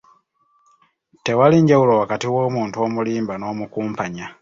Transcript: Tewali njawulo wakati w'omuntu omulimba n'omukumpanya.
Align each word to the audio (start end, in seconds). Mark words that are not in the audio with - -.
Tewali 1.23 1.57
njawulo 1.63 1.93
wakati 2.01 2.27
w'omuntu 2.33 2.77
omulimba 2.85 3.33
n'omukumpanya. 3.37 4.27